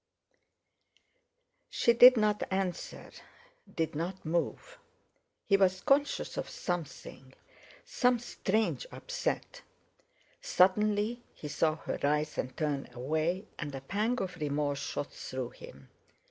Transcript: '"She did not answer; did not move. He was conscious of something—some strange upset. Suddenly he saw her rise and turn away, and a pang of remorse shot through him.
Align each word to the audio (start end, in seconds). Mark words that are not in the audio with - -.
'"She 1.69 1.93
did 1.93 2.17
not 2.17 2.41
answer; 2.49 3.11
did 3.71 3.93
not 3.93 4.25
move. 4.25 4.79
He 5.45 5.57
was 5.57 5.81
conscious 5.81 6.37
of 6.37 6.49
something—some 6.49 8.17
strange 8.17 8.87
upset. 8.91 9.61
Suddenly 10.41 11.21
he 11.35 11.47
saw 11.47 11.75
her 11.75 11.99
rise 12.01 12.39
and 12.39 12.57
turn 12.57 12.89
away, 12.93 13.45
and 13.59 13.75
a 13.75 13.81
pang 13.81 14.19
of 14.21 14.37
remorse 14.37 14.79
shot 14.79 15.11
through 15.13 15.51
him. 15.51 15.89